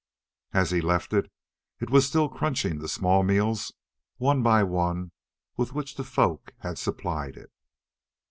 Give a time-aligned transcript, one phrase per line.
[0.51, 1.31] As he left it,
[1.79, 3.71] it was still crunching the small meals,
[4.17, 5.11] one by one,
[5.57, 7.51] with which the folk had supplied it.